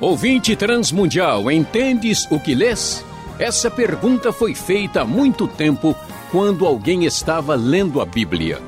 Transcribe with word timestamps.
Ouvinte 0.00 0.56
transmundial, 0.56 1.50
entendes 1.50 2.26
o 2.30 2.38
que 2.38 2.54
lês? 2.54 3.04
Essa 3.38 3.70
pergunta 3.70 4.32
foi 4.32 4.54
feita 4.54 5.02
há 5.02 5.04
muito 5.04 5.46
tempo 5.48 5.96
quando 6.30 6.66
alguém 6.66 7.04
estava 7.04 7.54
lendo 7.54 8.00
a 8.00 8.04
Bíblia. 8.04 8.60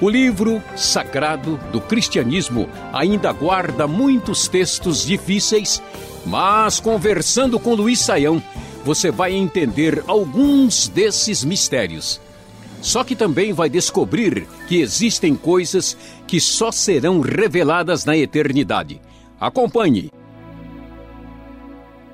O 0.00 0.08
livro 0.08 0.62
sagrado 0.76 1.58
do 1.72 1.80
cristianismo 1.80 2.68
ainda 2.92 3.32
guarda 3.32 3.86
muitos 3.86 4.46
textos 4.46 5.04
difíceis, 5.04 5.82
mas 6.24 6.78
conversando 6.80 7.58
com 7.58 7.74
Luiz 7.74 8.00
Saião, 8.00 8.42
você 8.84 9.10
vai 9.10 9.32
entender 9.34 10.04
alguns 10.06 10.86
desses 10.88 11.42
mistérios. 11.42 12.20
Só 12.86 13.02
que 13.02 13.16
também 13.16 13.52
vai 13.52 13.68
descobrir 13.68 14.46
que 14.68 14.76
existem 14.76 15.34
coisas 15.34 15.98
que 16.24 16.38
só 16.38 16.70
serão 16.70 17.18
reveladas 17.18 18.04
na 18.04 18.16
eternidade. 18.16 19.00
Acompanhe. 19.40 20.08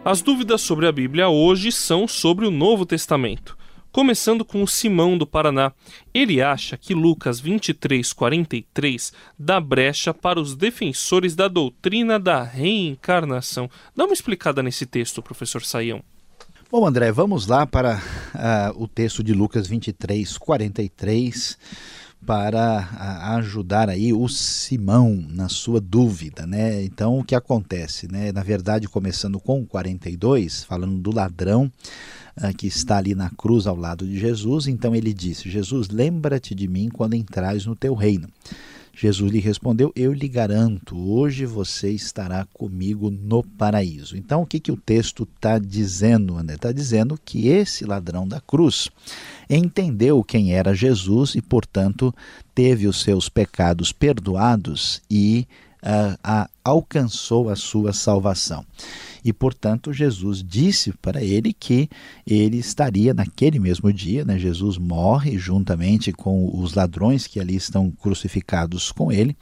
As 0.03 0.23
dúvidas 0.23 0.63
sobre 0.63 0.87
a 0.87 0.91
Bíblia 0.93 1.29
hoje 1.29 1.71
são 1.71 2.09
sobre 2.09 2.47
o 2.47 2.51
Novo 2.51 2.87
Testamento. 2.87 3.55
Começando 3.93 4.47
com 4.47 4.63
o 4.63 4.66
Simão 4.66 5.19
do 5.19 5.27
Paraná. 5.27 5.73
Ele 6.15 6.41
acha 6.41 6.79
que 6.79 6.95
Lucas 6.95 7.39
23:43 7.39 9.13
dá 9.39 9.61
brecha 9.61 10.15
para 10.15 10.41
os 10.41 10.57
defensores 10.57 11.37
da 11.37 11.49
doutrina 11.49 12.19
da 12.19 12.43
reencarnação. 12.43 13.69
Dá 13.95 14.07
uma 14.07 14.15
explicada 14.15 14.63
nesse 14.63 14.87
texto, 14.87 15.23
professor 15.23 15.63
Saião. 15.63 16.02
Bom, 16.73 16.87
André, 16.87 17.12
vamos 17.12 17.47
lá 17.47 17.67
para 17.67 18.03
uh, 18.35 18.83
o 18.83 18.89
texto 18.89 19.23
de 19.23 19.35
Lucas 19.35 19.69
23:43 19.69 21.59
para 22.25 22.89
ajudar 23.37 23.91
aí 23.91 24.11
o 24.15 24.27
Simão 24.27 25.23
na 25.29 25.51
sua 25.51 25.83
dúvida, 25.83 26.47
né? 26.47 26.83
Então, 26.83 27.19
o 27.19 27.25
que 27.25 27.35
acontece, 27.35 28.11
né? 28.11 28.33
Na 28.33 28.43
verdade, 28.43 28.89
começando 28.89 29.39
com 29.39 29.66
42, 29.66 30.65
falando 30.65 30.99
do 30.99 31.15
ladrão 31.15 31.71
uh, 32.38 32.57
que 32.57 32.69
está 32.69 32.96
ali 32.96 33.15
na 33.15 33.29
cruz 33.29 33.66
ao 33.66 33.77
lado 33.77 34.07
de 34.07 34.18
Jesus, 34.18 34.66
então 34.66 34.95
ele 34.95 35.13
disse: 35.13 35.51
Jesus, 35.51 35.91
lembra-te 35.91 36.55
de 36.55 36.66
mim 36.66 36.89
quando 36.89 37.13
entrares 37.13 37.66
no 37.66 37.77
teu 37.77 37.93
reino. 37.93 38.30
Jesus 38.95 39.32
lhe 39.32 39.40
respondeu: 39.40 39.90
Eu 39.96 40.12
lhe 40.12 40.29
garanto, 40.29 40.96
hoje 40.96 41.46
você 41.46 41.90
estará 41.90 42.46
comigo 42.52 43.10
no 43.10 43.43
paraíso. 43.43 44.16
Então, 44.16 44.43
o 44.43 44.46
que, 44.46 44.60
que 44.60 44.71
o 44.71 44.76
texto 44.76 45.23
está 45.23 45.59
dizendo, 45.59 46.37
André? 46.37 46.57
Está 46.57 46.73
dizendo 46.73 47.18
que 47.24 47.49
esse 47.49 47.84
ladrão 47.84 48.29
da 48.29 48.40
cruz 48.40 48.90
entendeu 49.49 50.23
quem 50.23 50.52
era 50.52 50.74
Jesus 50.74 51.34
e, 51.34 51.40
portanto, 51.40 52.15
teve 52.54 52.87
os 52.87 53.01
seus 53.01 53.29
pecados 53.29 53.93
perdoados 53.93 55.01
e 55.10 55.46
uh, 55.83 56.15
uh, 56.15 56.49
alcançou 56.65 57.49
a 57.49 57.57
sua 57.57 57.93
salvação. 57.93 58.65
E, 59.25 59.33
portanto, 59.33 59.93
Jesus 59.93 60.43
disse 60.43 60.93
para 61.01 61.23
ele 61.23 61.52
que 61.52 61.89
ele 62.27 62.57
estaria 62.59 63.15
naquele 63.15 63.59
mesmo 63.59 63.93
dia, 63.93 64.25
né? 64.25 64.39
Jesus 64.39 64.78
morre 64.78 65.39
juntamente 65.39 66.12
com 66.12 66.50
os 66.61 66.75
ladrões 66.75 67.27
que 67.27 67.39
ali 67.39 67.55
estão 67.55 67.91
crucificados 67.91 68.91
com 68.91 69.12
ele. 69.12 69.37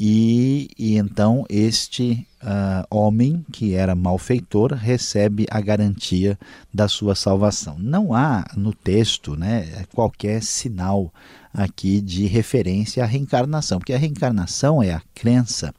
E, 0.00 0.70
e 0.78 0.96
então 0.96 1.44
este 1.50 2.24
uh, 2.40 2.86
homem, 2.88 3.44
que 3.50 3.74
era 3.74 3.96
malfeitor, 3.96 4.72
recebe 4.72 5.44
a 5.50 5.60
garantia 5.60 6.38
da 6.72 6.86
sua 6.86 7.16
salvação. 7.16 7.76
Não 7.80 8.14
há 8.14 8.46
no 8.56 8.72
texto 8.72 9.34
né, 9.34 9.84
qualquer 9.92 10.40
sinal 10.40 11.12
aqui 11.52 12.00
de 12.00 12.26
referência 12.26 13.02
à 13.02 13.06
reencarnação, 13.06 13.80
porque 13.80 13.92
a 13.92 13.98
reencarnação 13.98 14.80
é 14.80 14.92
a 14.92 15.02
crença 15.12 15.74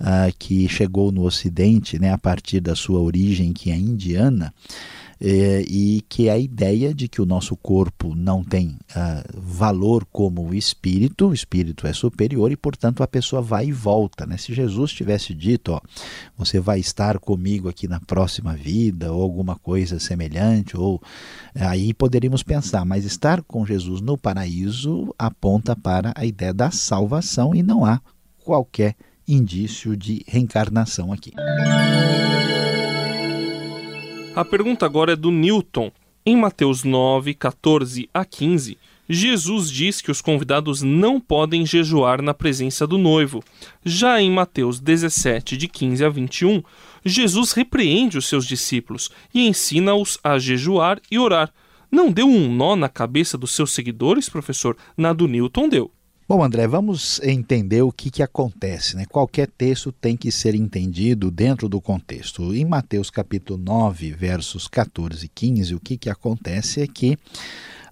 uh, 0.00 0.32
que 0.38 0.68
chegou 0.68 1.10
no 1.10 1.24
Ocidente 1.24 1.98
né, 1.98 2.12
a 2.12 2.18
partir 2.18 2.60
da 2.60 2.76
sua 2.76 3.00
origem, 3.00 3.52
que 3.52 3.72
é 3.72 3.76
indiana, 3.76 4.54
é, 5.20 5.64
e 5.68 6.02
que 6.08 6.28
é 6.28 6.32
a 6.32 6.38
ideia 6.38 6.94
de 6.94 7.08
que 7.08 7.20
o 7.20 7.26
nosso 7.26 7.56
corpo 7.56 8.14
não 8.14 8.44
tem 8.44 8.78
uh, 8.90 9.40
valor 9.40 10.06
como 10.12 10.48
o 10.48 10.54
espírito, 10.54 11.28
o 11.28 11.34
espírito 11.34 11.86
é 11.86 11.92
superior 11.92 12.52
e, 12.52 12.56
portanto, 12.56 13.02
a 13.02 13.08
pessoa 13.08 13.42
vai 13.42 13.66
e 13.66 13.72
volta. 13.72 14.24
Né? 14.26 14.36
Se 14.36 14.54
Jesus 14.54 14.92
tivesse 14.92 15.34
dito, 15.34 15.72
ó, 15.72 15.80
você 16.36 16.60
vai 16.60 16.78
estar 16.78 17.18
comigo 17.18 17.68
aqui 17.68 17.88
na 17.88 18.00
próxima 18.00 18.54
vida, 18.54 19.12
ou 19.12 19.22
alguma 19.22 19.56
coisa 19.56 19.98
semelhante, 19.98 20.76
ou 20.76 21.02
aí 21.54 21.92
poderíamos 21.92 22.42
pensar, 22.42 22.84
mas 22.84 23.04
estar 23.04 23.42
com 23.42 23.66
Jesus 23.66 24.00
no 24.00 24.16
paraíso 24.16 25.14
aponta 25.18 25.74
para 25.74 26.12
a 26.14 26.24
ideia 26.24 26.54
da 26.54 26.70
salvação 26.70 27.54
e 27.54 27.62
não 27.62 27.84
há 27.84 28.00
qualquer 28.44 28.94
indício 29.26 29.96
de 29.96 30.24
reencarnação 30.26 31.12
aqui. 31.12 31.32
A 34.38 34.44
pergunta 34.44 34.86
agora 34.86 35.14
é 35.14 35.16
do 35.16 35.32
Newton. 35.32 35.90
Em 36.24 36.36
Mateus 36.36 36.84
9, 36.84 37.34
14 37.34 38.08
a 38.14 38.24
15, 38.24 38.78
Jesus 39.08 39.68
diz 39.68 40.00
que 40.00 40.12
os 40.12 40.20
convidados 40.20 40.80
não 40.80 41.20
podem 41.20 41.66
jejuar 41.66 42.22
na 42.22 42.32
presença 42.32 42.86
do 42.86 42.96
noivo. 42.96 43.42
Já 43.84 44.22
em 44.22 44.30
Mateus 44.30 44.78
17, 44.78 45.56
de 45.56 45.66
15 45.66 46.04
a 46.04 46.08
21, 46.08 46.62
Jesus 47.04 47.50
repreende 47.50 48.16
os 48.16 48.28
seus 48.28 48.46
discípulos 48.46 49.10
e 49.34 49.44
ensina-os 49.44 50.20
a 50.22 50.38
jejuar 50.38 51.00
e 51.10 51.18
orar. 51.18 51.52
Não 51.90 52.08
deu 52.08 52.28
um 52.28 52.48
nó 52.48 52.76
na 52.76 52.88
cabeça 52.88 53.36
dos 53.36 53.50
seus 53.50 53.72
seguidores, 53.72 54.28
professor? 54.28 54.76
Na 54.96 55.12
do 55.12 55.26
Newton 55.26 55.68
deu. 55.68 55.90
Bom, 56.28 56.44
André, 56.44 56.66
vamos 56.66 57.18
entender 57.22 57.80
o 57.80 57.90
que, 57.90 58.10
que 58.10 58.22
acontece. 58.22 58.94
Né? 58.94 59.06
Qualquer 59.06 59.48
texto 59.48 59.90
tem 59.90 60.14
que 60.14 60.30
ser 60.30 60.54
entendido 60.54 61.30
dentro 61.30 61.70
do 61.70 61.80
contexto. 61.80 62.54
Em 62.54 62.66
Mateus 62.66 63.08
capítulo 63.08 63.58
9, 63.58 64.12
versos 64.12 64.68
14 64.68 65.24
e 65.24 65.28
15, 65.30 65.74
o 65.74 65.80
que, 65.80 65.96
que 65.96 66.10
acontece 66.10 66.82
é 66.82 66.86
que 66.86 67.16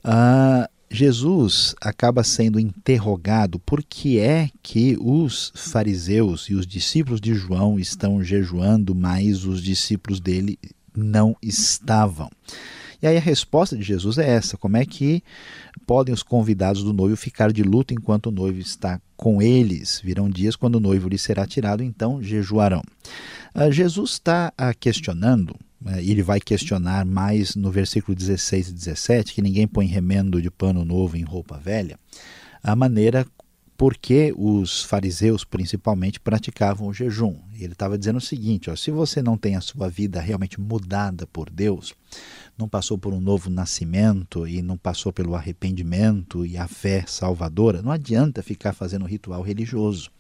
uh, 0.05 0.69
Jesus 0.91 1.75
acaba 1.81 2.23
sendo 2.23 2.61
interrogado 2.61 3.59
por 3.59 3.83
que 3.83 4.19
é 4.19 4.51
que 4.63 4.99
os 5.01 5.51
fariseus 5.55 6.51
e 6.51 6.55
os 6.55 6.67
discípulos 6.67 7.23
de 7.23 7.33
João 7.33 7.79
estão 7.79 8.23
jejuando, 8.23 8.95
mas 8.95 9.47
os 9.47 9.63
discípulos 9.63 10.21
dele 10.21 10.59
não 10.95 11.35
estavam. 11.43 12.29
E 13.03 13.07
aí 13.07 13.17
a 13.17 13.21
resposta 13.21 13.77
de 13.77 13.83
Jesus 13.83 14.19
é 14.19 14.29
essa: 14.29 14.57
como 14.57 14.77
é 14.77 14.85
que 14.85 15.23
podem 15.87 16.15
os 16.15 16.23
convidados 16.23 16.83
do 16.83 16.93
noivo 16.93 17.17
ficar 17.17 17.53
de 17.53 17.63
luto 17.63 17.95
enquanto 17.95 18.27
o 18.27 18.33
noivo 18.33 18.59
está 18.59 19.01
com 19.17 19.41
eles? 19.41 20.01
Virão 20.03 20.29
dias 20.29 20.57
quando 20.57 20.77
o 20.77 20.81
noivo 20.81 21.09
lhe 21.09 21.19
será 21.19 21.47
tirado, 21.47 21.83
então 21.83 22.23
jejuarão. 22.23 22.83
Uh, 23.55 23.71
Jesus 23.71 24.13
está 24.13 24.53
uh, 24.61 24.77
questionando, 24.79 25.51
uh, 25.85 25.99
ele 25.99 26.23
vai 26.23 26.41
questionar 26.41 27.05
mais 27.05 27.55
no 27.55 27.71
versículo 27.71 28.15
16 28.15 28.69
e 28.69 28.73
17, 28.73 29.35
que 29.35 29.43
ninguém 29.43 29.67
põe 29.67 29.87
remendo 29.87 30.41
de 30.41 30.51
pano 30.51 30.85
novo 30.85 31.17
em 31.17 31.23
roupa 31.23 31.59
velha, 31.59 31.99
a 32.63 32.75
maneira 32.75 33.27
porque 33.77 34.33
os 34.37 34.83
fariseus 34.83 35.45
principalmente 35.45 36.19
praticavam 36.19 36.89
o 36.89 36.95
jejum. 36.95 37.37
Ele 37.55 37.73
estava 37.73 37.99
dizendo 37.99 38.17
o 38.17 38.21
seguinte: 38.21 38.71
ó, 38.71 38.77
se 38.77 38.91
você 38.91 39.21
não 39.21 39.37
tem 39.37 39.57
a 39.57 39.61
sua 39.61 39.89
vida 39.89 40.21
realmente 40.21 40.61
mudada 40.61 41.27
por 41.27 41.51
Deus, 41.51 41.95
não 42.57 42.69
passou 42.69 42.97
por 42.97 43.13
um 43.13 43.21
novo 43.21 43.51
nascimento 43.51 44.47
e 44.47 44.63
não 44.63 44.77
passou 44.77 45.13
pelo 45.13 45.35
arrependimento 45.35 46.47
e 46.47 46.57
a 46.57 46.67
fé 46.67 47.05
salvadora, 47.07 47.83
não 47.83 47.93
adianta 47.93 48.43
ficar 48.43 48.73
fazendo 48.73 49.05
ritual 49.05 49.43
religioso. 49.43 50.11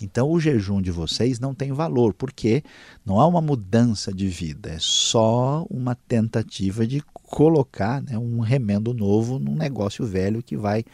Então 0.00 0.30
o 0.30 0.38
jejum 0.38 0.82
de 0.82 0.90
vocês 0.90 1.40
não 1.40 1.54
tem 1.54 1.72
valor, 1.72 2.12
porque 2.12 2.62
não 3.04 3.18
há 3.18 3.26
uma 3.26 3.40
mudança 3.40 4.12
de 4.12 4.28
vida, 4.28 4.70
é 4.70 4.78
só 4.78 5.66
uma 5.70 5.94
tentativa 5.94 6.86
de 6.86 7.02
colocar 7.14 8.02
né, 8.02 8.18
um 8.18 8.40
remendo 8.40 8.92
novo 8.92 9.38
num 9.38 9.54
negócio 9.54 10.04
velho 10.04 10.42
que 10.42 10.56
vai 10.56 10.84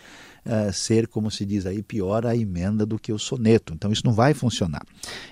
uh, 0.47 0.73
ser, 0.73 1.07
como 1.09 1.31
se 1.31 1.45
diz 1.45 1.67
aí, 1.67 1.83
pior 1.83 2.27
a 2.27 2.37
emenda 2.37 2.85
do 2.85 2.99
que 2.99 3.13
o 3.13 3.19
soneto. 3.19 3.75
Então 3.75 3.93
isso 3.93 4.05
não 4.05 4.13
vai 4.13 4.35
funcionar. 4.35 4.83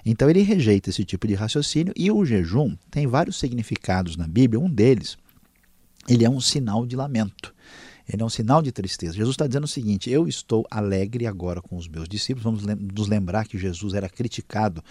Então 0.05 0.29
ele 0.29 0.43
rejeita 0.43 0.91
esse 0.91 1.05
tipo 1.05 1.27
de 1.27 1.35
raciocínio 1.35 1.93
e 1.97 2.11
o 2.11 2.25
jejum 2.25 2.77
tem 2.91 3.07
vários 3.07 3.39
significados 3.39 4.17
na 4.17 4.27
Bíblia. 4.27 4.61
Um 4.61 4.71
deles, 4.71 5.17
ele 6.09 6.25
é 6.25 6.31
um 6.31 6.41
sinal 6.41 6.87
de 6.87 6.97
lamento. 6.97 7.55
Ele 8.13 8.23
é 8.23 8.27
um 8.27 8.31
sinal 8.31 8.61
de 8.61 8.73
tristeza. 8.73 9.13
Jesus 9.13 9.35
está 9.35 9.47
dizendo 9.47 9.65
o 9.65 9.69
seguinte: 9.69 10.11
eu 10.11 10.27
estou 10.27 10.67
alegre 10.69 11.27
agora 11.27 11.63
com 11.63 11.77
os 11.77 11.87
meus 11.87 12.09
discípulos. 12.09 12.43
Vamos 12.43 12.65
nos 12.93 13.07
lembrar 13.07 13.47
que 13.47 13.57
Jesus 13.57 13.95
era 13.95 14.09
criticado 14.09 14.83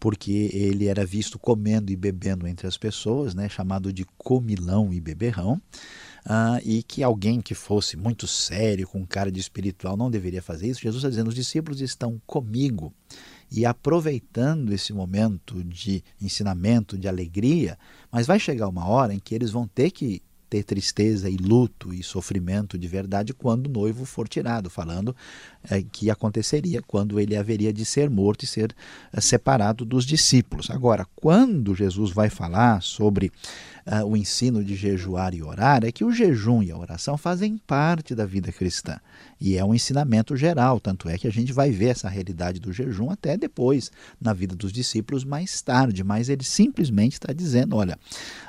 porque 0.00 0.50
ele 0.52 0.86
era 0.86 1.06
visto 1.06 1.38
comendo 1.38 1.92
e 1.92 1.96
bebendo 1.96 2.46
entre 2.46 2.66
as 2.66 2.76
pessoas, 2.76 3.34
né, 3.34 3.48
chamado 3.48 3.92
de 3.92 4.04
comilão 4.18 4.92
e 4.92 5.00
beberrão. 5.00 5.60
Uh, 6.26 6.58
e 6.64 6.82
que 6.82 7.04
alguém 7.04 7.40
que 7.40 7.54
fosse 7.54 7.96
muito 7.96 8.26
sério, 8.26 8.88
com 8.88 9.06
cara 9.06 9.30
de 9.30 9.38
espiritual, 9.38 9.96
não 9.96 10.10
deveria 10.10 10.42
fazer 10.42 10.66
isso. 10.66 10.80
Jesus 10.80 10.96
está 10.96 11.08
dizendo: 11.08 11.28
os 11.28 11.34
discípulos 11.36 11.80
estão 11.80 12.20
comigo 12.26 12.92
e 13.48 13.64
aproveitando 13.64 14.72
esse 14.72 14.92
momento 14.92 15.62
de 15.62 16.02
ensinamento, 16.20 16.98
de 16.98 17.06
alegria, 17.06 17.78
mas 18.10 18.26
vai 18.26 18.40
chegar 18.40 18.66
uma 18.66 18.88
hora 18.88 19.14
em 19.14 19.20
que 19.20 19.36
eles 19.36 19.52
vão 19.52 19.68
ter 19.68 19.92
que 19.92 20.20
ter 20.48 20.62
tristeza 20.62 21.28
e 21.28 21.36
luto 21.36 21.92
e 21.92 22.02
sofrimento 22.02 22.78
de 22.78 22.86
verdade 22.88 23.34
quando 23.34 23.66
o 23.66 23.70
noivo 23.70 24.04
for 24.04 24.28
tirado, 24.28 24.70
falando 24.70 25.14
é, 25.68 25.82
que 25.82 26.10
aconteceria 26.10 26.80
quando 26.82 27.18
ele 27.18 27.36
haveria 27.36 27.72
de 27.72 27.84
ser 27.84 28.08
morto 28.08 28.44
e 28.44 28.46
ser 28.46 28.74
é, 29.12 29.20
separado 29.20 29.84
dos 29.84 30.04
discípulos. 30.04 30.70
Agora, 30.70 31.06
quando 31.14 31.74
Jesus 31.74 32.10
vai 32.10 32.30
falar 32.30 32.82
sobre 32.82 33.32
uh, 33.86 34.04
o 34.04 34.16
ensino 34.16 34.62
de 34.64 34.74
jejuar 34.74 35.34
e 35.34 35.42
orar, 35.42 35.84
é 35.84 35.92
que 35.92 36.04
o 36.04 36.12
jejum 36.12 36.62
e 36.62 36.70
a 36.70 36.76
oração 36.76 37.16
fazem 37.16 37.56
parte 37.58 38.14
da 38.14 38.26
vida 38.26 38.50
cristã. 38.50 38.98
E 39.40 39.56
é 39.56 39.64
um 39.64 39.74
ensinamento 39.74 40.36
geral, 40.36 40.80
tanto 40.80 41.08
é 41.08 41.18
que 41.18 41.26
a 41.26 41.30
gente 41.30 41.52
vai 41.52 41.70
ver 41.70 41.88
essa 41.88 42.08
realidade 42.08 42.58
do 42.58 42.72
jejum 42.72 43.10
até 43.10 43.36
depois, 43.36 43.90
na 44.20 44.32
vida 44.32 44.56
dos 44.56 44.72
discípulos, 44.72 45.24
mais 45.24 45.60
tarde. 45.60 46.02
Mas 46.02 46.28
ele 46.28 46.44
simplesmente 46.44 47.14
está 47.14 47.32
dizendo: 47.32 47.76
olha, 47.76 47.98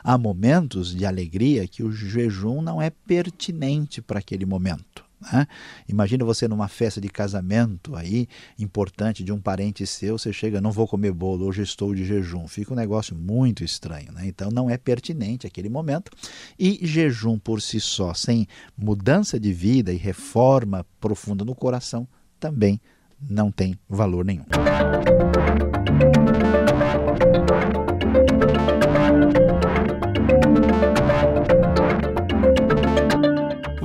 há 0.04 0.18
momentos 0.18 0.96
de 0.96 1.06
alegria 1.06 1.68
que 1.68 1.84
o 1.84 1.87
jejum 1.92 2.62
não 2.62 2.82
é 2.82 2.90
pertinente 2.90 4.02
para 4.02 4.20
aquele 4.20 4.46
momento. 4.46 5.06
Né? 5.20 5.48
Imagina 5.90 6.24
você 6.24 6.48
numa 6.48 6.68
festa 6.68 7.02
de 7.02 7.10
casamento 7.10 7.96
aí, 7.96 8.28
importante 8.58 9.24
de 9.24 9.32
um 9.32 9.40
parente 9.40 9.86
seu, 9.86 10.18
você 10.18 10.32
chega, 10.32 10.62
não 10.62 10.72
vou 10.72 10.88
comer 10.88 11.12
bolo, 11.12 11.46
hoje 11.46 11.64
estou 11.64 11.94
de 11.94 12.06
jejum. 12.06 12.48
Fica 12.48 12.74
um 12.74 12.76
negócio 12.76 13.16
muito 13.16 13.64
estranho, 13.64 14.12
né? 14.12 14.28
Então 14.28 14.52
não 14.52 14.70
é 14.70 14.78
pertinente 14.78 15.48
aquele 15.48 15.70
momento. 15.70 16.12
E 16.58 16.80
jejum 16.86 17.40
por 17.40 17.62
si 17.62 17.80
só, 17.80 18.14
sem 18.14 18.48
mudança 18.78 19.40
de 19.40 19.52
vida 19.52 19.92
e 19.92 19.98
reforma 19.98 20.86
profunda 21.00 21.44
no 21.44 21.56
coração, 21.56 22.08
também 22.40 22.80
não 23.20 23.52
tem 23.52 23.78
valor 23.90 24.24
nenhum. 24.24 24.46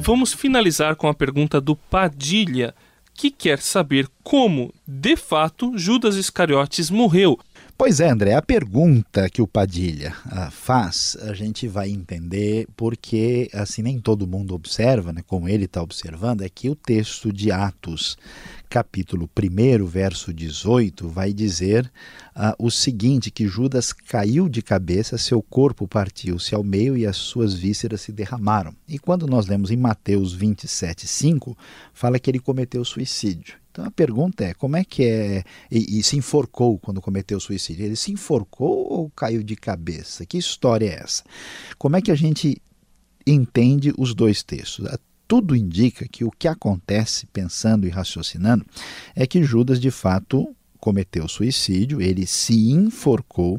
Vamos 0.04 0.32
finalizar 0.32 0.96
com 0.96 1.06
a 1.06 1.14
pergunta 1.14 1.60
do 1.60 1.76
Padilha, 1.76 2.74
que 3.14 3.30
quer 3.30 3.60
saber 3.60 4.08
como, 4.24 4.74
de 4.84 5.14
fato, 5.14 5.78
Judas 5.78 6.16
Iscariotes 6.16 6.90
morreu. 6.90 7.38
Pois 7.78 8.00
é, 8.00 8.10
André, 8.10 8.34
a 8.34 8.42
pergunta 8.42 9.30
que 9.30 9.40
o 9.40 9.46
Padilha 9.46 10.12
uh, 10.26 10.50
faz, 10.50 11.16
a 11.22 11.32
gente 11.34 11.68
vai 11.68 11.88
entender 11.88 12.66
porque, 12.76 13.48
assim, 13.54 13.80
nem 13.80 14.00
todo 14.00 14.26
mundo 14.26 14.56
observa, 14.56 15.12
né, 15.12 15.22
como 15.24 15.48
ele 15.48 15.66
está 15.66 15.80
observando, 15.80 16.42
é 16.42 16.48
que 16.48 16.68
o 16.68 16.74
texto 16.74 17.32
de 17.32 17.52
Atos, 17.52 18.18
capítulo 18.72 19.28
1, 19.38 19.84
verso 19.84 20.32
18, 20.32 21.06
vai 21.06 21.30
dizer 21.34 21.92
uh, 22.34 22.54
o 22.58 22.70
seguinte: 22.70 23.30
que 23.30 23.46
Judas 23.46 23.92
caiu 23.92 24.48
de 24.48 24.62
cabeça, 24.62 25.18
seu 25.18 25.42
corpo 25.42 25.86
partiu-se 25.86 26.54
ao 26.54 26.64
meio 26.64 26.96
e 26.96 27.06
as 27.06 27.18
suas 27.18 27.52
vísceras 27.52 28.00
se 28.00 28.10
derramaram. 28.10 28.74
E 28.88 28.98
quando 28.98 29.26
nós 29.26 29.46
lemos 29.46 29.70
em 29.70 29.76
Mateus 29.76 30.32
27, 30.32 31.06
5, 31.06 31.54
fala 31.92 32.18
que 32.18 32.30
ele 32.30 32.38
cometeu 32.38 32.82
suicídio. 32.82 33.56
Então 33.70 33.84
a 33.84 33.90
pergunta 33.90 34.42
é: 34.42 34.54
como 34.54 34.74
é 34.74 34.84
que 34.84 35.04
é. 35.04 35.44
E, 35.70 35.98
e, 35.98 36.02
se 36.02 36.16
enforcou 36.16 36.78
quando 36.78 37.02
cometeu 37.02 37.38
suicídio? 37.38 37.84
Ele 37.84 37.96
se 37.96 38.10
enforcou 38.10 38.90
ou 38.90 39.10
caiu 39.10 39.42
de 39.42 39.54
cabeça? 39.54 40.24
Que 40.24 40.38
história 40.38 40.86
é 40.86 41.02
essa? 41.02 41.22
Como 41.76 41.94
é 41.94 42.00
que 42.00 42.10
a 42.10 42.14
gente 42.14 42.56
entende 43.26 43.92
os 43.98 44.14
dois 44.14 44.42
textos? 44.42 44.86
Tudo 45.32 45.56
indica 45.56 46.06
que 46.06 46.26
o 46.26 46.30
que 46.30 46.46
acontece, 46.46 47.24
pensando 47.24 47.86
e 47.86 47.88
raciocinando, 47.88 48.66
é 49.16 49.26
que 49.26 49.42
Judas 49.42 49.80
de 49.80 49.90
fato 49.90 50.54
cometeu 50.78 51.26
suicídio, 51.26 52.02
ele 52.02 52.26
se 52.26 52.70
enforcou 52.70 53.58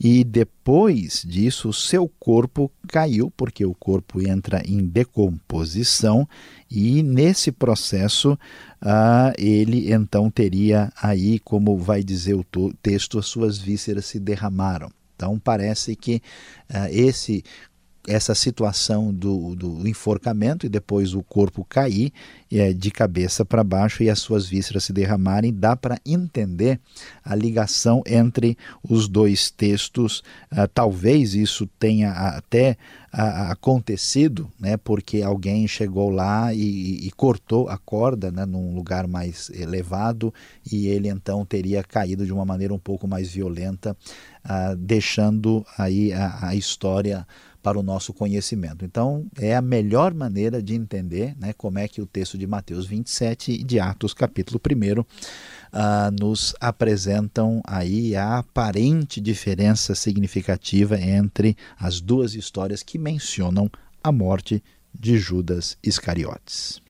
e 0.00 0.24
depois 0.24 1.22
disso 1.24 1.72
seu 1.72 2.10
corpo 2.18 2.72
caiu, 2.88 3.32
porque 3.36 3.64
o 3.64 3.72
corpo 3.72 4.20
entra 4.20 4.60
em 4.66 4.84
decomposição 4.84 6.28
e 6.68 7.04
nesse 7.04 7.52
processo 7.52 8.36
ah, 8.80 9.32
ele 9.38 9.92
então 9.92 10.28
teria 10.28 10.92
aí, 11.00 11.38
como 11.38 11.78
vai 11.78 12.02
dizer 12.02 12.34
o 12.34 12.44
texto, 12.82 13.16
as 13.16 13.26
suas 13.26 13.58
vísceras 13.58 14.06
se 14.06 14.18
derramaram. 14.18 14.90
Então 15.14 15.38
parece 15.38 15.94
que 15.94 16.20
ah, 16.68 16.90
esse 16.90 17.44
essa 18.06 18.34
situação 18.34 19.12
do, 19.12 19.54
do 19.54 19.88
enforcamento 19.88 20.64
e 20.64 20.68
depois 20.68 21.14
o 21.14 21.22
corpo 21.22 21.64
cair 21.64 22.12
é, 22.50 22.72
de 22.72 22.90
cabeça 22.90 23.44
para 23.44 23.64
baixo 23.64 24.02
e 24.02 24.10
as 24.10 24.20
suas 24.20 24.46
vísceras 24.46 24.84
se 24.84 24.92
derramarem, 24.92 25.52
dá 25.52 25.74
para 25.76 25.98
entender 26.06 26.78
a 27.24 27.34
ligação 27.34 28.02
entre 28.06 28.56
os 28.82 29.08
dois 29.08 29.50
textos. 29.50 30.22
Ah, 30.50 30.68
talvez 30.68 31.34
isso 31.34 31.66
tenha 31.78 32.12
até 32.12 32.76
ah, 33.12 33.50
acontecido, 33.50 34.48
né, 34.60 34.76
porque 34.76 35.22
alguém 35.22 35.66
chegou 35.66 36.10
lá 36.10 36.54
e, 36.54 37.06
e 37.06 37.10
cortou 37.16 37.68
a 37.68 37.76
corda 37.76 38.30
né, 38.30 38.44
num 38.44 38.74
lugar 38.74 39.08
mais 39.08 39.50
elevado 39.50 40.32
e 40.70 40.86
ele 40.86 41.08
então 41.08 41.44
teria 41.44 41.82
caído 41.82 42.24
de 42.24 42.32
uma 42.32 42.44
maneira 42.44 42.72
um 42.72 42.78
pouco 42.78 43.08
mais 43.08 43.32
violenta, 43.32 43.96
ah, 44.44 44.74
deixando 44.78 45.66
aí 45.76 46.12
a, 46.12 46.48
a 46.48 46.54
história 46.54 47.26
para 47.66 47.80
o 47.80 47.82
nosso 47.82 48.12
conhecimento. 48.12 48.84
Então, 48.84 49.26
é 49.36 49.56
a 49.56 49.60
melhor 49.60 50.14
maneira 50.14 50.62
de 50.62 50.72
entender 50.72 51.34
né, 51.36 51.52
como 51.52 51.80
é 51.80 51.88
que 51.88 52.00
o 52.00 52.06
texto 52.06 52.38
de 52.38 52.46
Mateus 52.46 52.86
27 52.86 53.50
e 53.50 53.64
de 53.64 53.80
Atos, 53.80 54.14
capítulo 54.14 54.60
1, 54.64 55.00
uh, 55.00 55.06
ah, 55.72 56.12
nos 56.16 56.54
apresentam 56.60 57.60
aí 57.66 58.14
a 58.14 58.38
aparente 58.38 59.20
diferença 59.20 59.96
significativa 59.96 60.96
entre 60.96 61.56
as 61.76 62.00
duas 62.00 62.36
histórias 62.36 62.84
que 62.84 62.98
mencionam 62.98 63.68
a 64.00 64.12
morte 64.12 64.62
de 64.94 65.18
Judas 65.18 65.76
Iscariotes. 65.82 66.80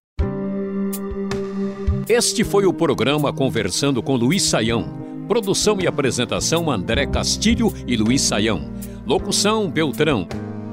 Este 2.06 2.44
foi 2.44 2.66
o 2.66 2.74
programa 2.74 3.32
Conversando 3.32 4.02
com 4.02 4.14
Luiz 4.14 4.42
Saião. 4.42 5.06
Produção 5.26 5.80
e 5.80 5.86
apresentação 5.86 6.70
André 6.70 7.06
Castilho 7.06 7.72
e 7.86 7.96
Luiz 7.96 8.20
Saião. 8.20 8.70
Locução 9.06 9.70
Beltrão. 9.70 10.28